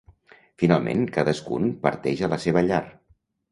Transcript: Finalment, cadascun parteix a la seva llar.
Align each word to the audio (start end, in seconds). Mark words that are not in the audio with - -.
Finalment, 0.63 1.03
cadascun 1.17 1.69
parteix 1.85 2.25
a 2.29 2.33
la 2.35 2.43
seva 2.49 2.67
llar. 2.73 2.83